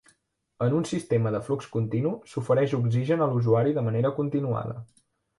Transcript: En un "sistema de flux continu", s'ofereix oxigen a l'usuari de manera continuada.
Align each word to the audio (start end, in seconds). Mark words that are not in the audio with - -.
En 0.67 0.75
un 0.75 0.85
"sistema 0.91 1.33
de 1.33 1.41
flux 1.49 1.67
continu", 1.75 2.13
s'ofereix 2.31 2.73
oxigen 2.77 3.21
a 3.25 3.27
l'usuari 3.33 3.75
de 3.75 3.83
manera 3.89 4.13
continuada. 4.21 4.75